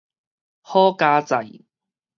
[0.63, 1.61] 好佳哉